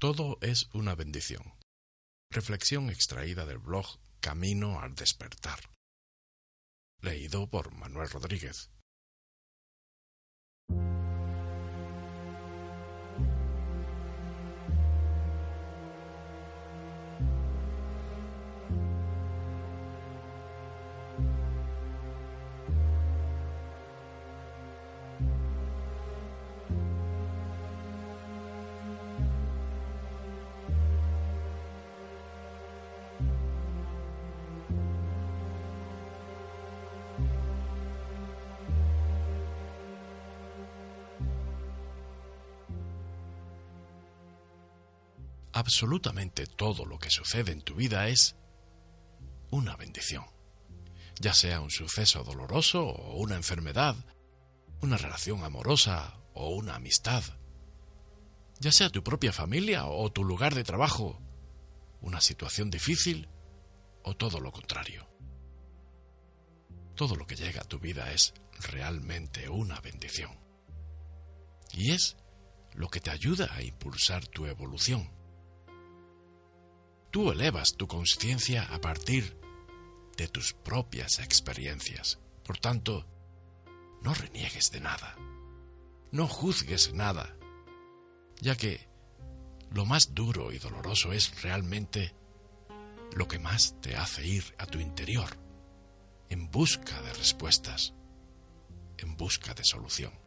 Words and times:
Todo 0.00 0.38
es 0.40 0.70
una 0.72 0.94
bendición. 0.94 1.42
Reflexión 2.30 2.88
extraída 2.88 3.44
del 3.44 3.58
blog 3.58 3.84
Camino 4.20 4.80
al 4.80 4.94
despertar. 4.94 5.60
Leído 7.02 7.50
por 7.50 7.70
Manuel 7.74 8.08
Rodríguez. 8.08 8.70
Absolutamente 45.60 46.46
todo 46.46 46.84
lo 46.84 46.98
que 46.98 47.10
sucede 47.10 47.52
en 47.52 47.62
tu 47.62 47.74
vida 47.74 48.08
es 48.08 48.34
una 49.50 49.76
bendición. 49.76 50.24
Ya 51.20 51.34
sea 51.34 51.60
un 51.60 51.70
suceso 51.70 52.24
doloroso 52.24 52.84
o 52.86 53.18
una 53.18 53.36
enfermedad, 53.36 53.94
una 54.80 54.96
relación 54.96 55.44
amorosa 55.44 56.18
o 56.34 56.50
una 56.50 56.76
amistad. 56.76 57.22
Ya 58.58 58.72
sea 58.72 58.90
tu 58.90 59.04
propia 59.04 59.32
familia 59.32 59.86
o 59.86 60.10
tu 60.10 60.24
lugar 60.24 60.54
de 60.54 60.64
trabajo, 60.64 61.20
una 62.00 62.20
situación 62.20 62.70
difícil 62.70 63.28
o 64.02 64.16
todo 64.16 64.40
lo 64.40 64.52
contrario. 64.52 65.08
Todo 66.94 67.16
lo 67.16 67.26
que 67.26 67.36
llega 67.36 67.60
a 67.60 67.68
tu 67.68 67.78
vida 67.78 68.12
es 68.12 68.32
realmente 68.58 69.48
una 69.48 69.80
bendición. 69.80 70.38
Y 71.72 71.92
es 71.92 72.16
lo 72.72 72.88
que 72.88 73.00
te 73.00 73.10
ayuda 73.10 73.54
a 73.54 73.62
impulsar 73.62 74.26
tu 74.26 74.46
evolución 74.46 75.19
Tú 77.10 77.32
elevas 77.32 77.74
tu 77.76 77.88
conciencia 77.88 78.62
a 78.72 78.80
partir 78.80 79.36
de 80.16 80.28
tus 80.28 80.52
propias 80.52 81.18
experiencias. 81.18 82.18
Por 82.44 82.58
tanto, 82.58 83.06
no 84.02 84.14
reniegues 84.14 84.70
de 84.70 84.80
nada. 84.80 85.16
No 86.12 86.28
juzgues 86.28 86.92
nada, 86.92 87.36
ya 88.40 88.56
que 88.56 88.88
lo 89.70 89.86
más 89.86 90.14
duro 90.14 90.52
y 90.52 90.58
doloroso 90.58 91.12
es 91.12 91.42
realmente 91.42 92.14
lo 93.14 93.28
que 93.28 93.38
más 93.38 93.80
te 93.80 93.96
hace 93.96 94.26
ir 94.26 94.44
a 94.58 94.66
tu 94.66 94.78
interior, 94.78 95.30
en 96.28 96.50
busca 96.50 97.00
de 97.02 97.12
respuestas, 97.14 97.94
en 98.98 99.16
busca 99.16 99.54
de 99.54 99.64
solución. 99.64 100.19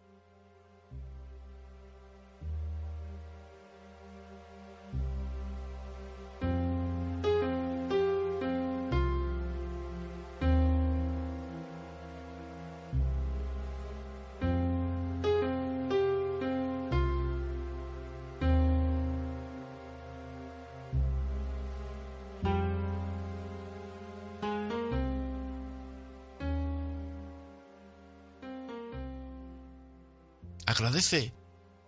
Agradece 30.65 31.33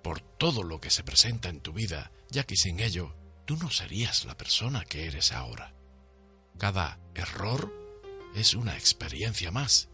por 0.04 0.22
todo 0.22 0.64
lo 0.64 0.80
que 0.80 0.90
se 0.90 1.04
presenta 1.04 1.50
en 1.50 1.62
tu 1.62 1.74
vida, 1.74 2.12
ya 2.30 2.44
que 2.44 2.56
sin 2.56 2.80
ello 2.80 3.16
tú 3.46 3.58
no 3.58 3.70
serías 3.70 4.26
la 4.26 4.38
persona 4.38 4.86
que 4.86 5.08
eres 5.08 5.32
ahora. 5.32 5.74
Cada 6.58 7.00
error 7.14 7.74
es 8.36 8.54
una 8.54 8.76
experiencia 8.76 9.52
más, 9.52 9.90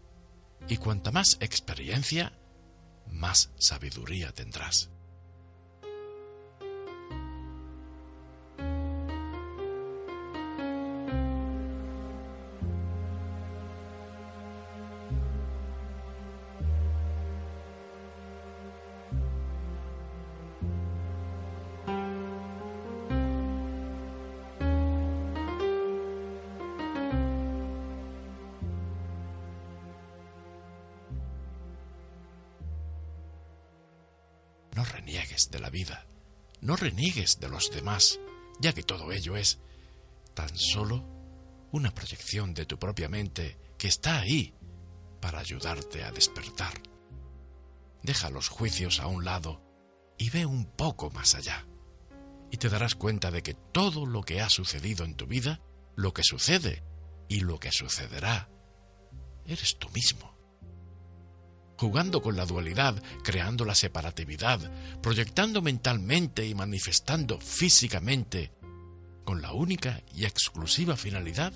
y 0.68 0.76
cuanta 0.76 1.12
más 1.12 1.36
experiencia, 1.40 2.38
más 3.06 3.50
sabiduría 3.58 4.32
tendrás. 4.32 4.90
De 35.50 35.60
la 35.60 35.70
vida, 35.70 36.06
no 36.60 36.76
reniegues 36.76 37.40
de 37.40 37.48
los 37.48 37.70
demás, 37.70 38.20
ya 38.60 38.72
que 38.72 38.82
todo 38.82 39.12
ello 39.12 39.36
es 39.36 39.58
tan 40.34 40.56
solo 40.56 41.04
una 41.72 41.92
proyección 41.92 42.54
de 42.54 42.66
tu 42.66 42.78
propia 42.78 43.08
mente 43.08 43.58
que 43.78 43.88
está 43.88 44.20
ahí 44.20 44.54
para 45.20 45.40
ayudarte 45.40 46.04
a 46.04 46.12
despertar. 46.12 46.74
Deja 48.02 48.30
los 48.30 48.48
juicios 48.48 49.00
a 49.00 49.06
un 49.06 49.24
lado 49.24 49.62
y 50.18 50.30
ve 50.30 50.46
un 50.46 50.66
poco 50.66 51.10
más 51.10 51.34
allá. 51.34 51.66
Y 52.50 52.58
te 52.58 52.68
darás 52.68 52.94
cuenta 52.94 53.30
de 53.30 53.42
que 53.42 53.54
todo 53.54 54.04
lo 54.04 54.22
que 54.22 54.40
ha 54.40 54.50
sucedido 54.50 55.04
en 55.04 55.14
tu 55.14 55.26
vida, 55.26 55.60
lo 55.96 56.12
que 56.12 56.22
sucede 56.22 56.82
y 57.28 57.40
lo 57.40 57.58
que 57.58 57.72
sucederá, 57.72 58.50
eres 59.46 59.78
tú 59.78 59.88
mismo 59.90 60.31
jugando 61.82 62.22
con 62.22 62.36
la 62.36 62.46
dualidad, 62.46 63.02
creando 63.24 63.64
la 63.64 63.74
separatividad, 63.74 64.60
proyectando 65.02 65.62
mentalmente 65.62 66.46
y 66.46 66.54
manifestando 66.54 67.40
físicamente, 67.40 68.52
con 69.24 69.42
la 69.42 69.52
única 69.52 70.00
y 70.14 70.24
exclusiva 70.24 70.96
finalidad 70.96 71.52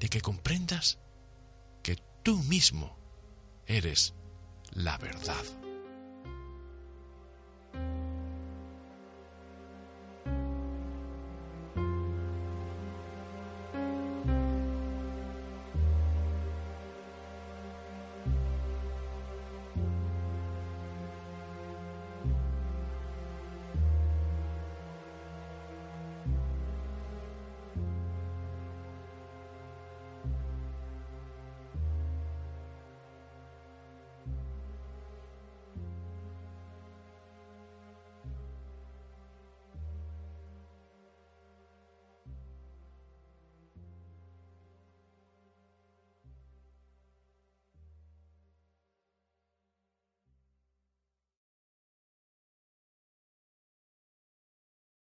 de 0.00 0.08
que 0.08 0.22
comprendas 0.22 0.98
que 1.82 1.98
tú 2.22 2.42
mismo 2.44 2.96
eres 3.66 4.14
la 4.70 4.96
verdad. 4.96 5.44